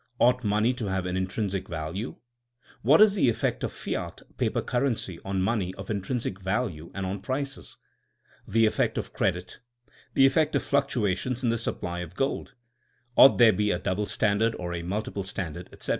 [0.17, 2.17] Ought money to have an intrinsic value t
[2.81, 7.21] What is the effect of fiat'* paper currency on money of intrinsic value and on
[7.21, 7.77] prices?
[8.47, 9.47] The effect of credit
[9.85, 12.55] t The effect of fluctuations in the supply of gold?
[13.15, 15.89] Ought there be a double standard or a multiple standard I etc.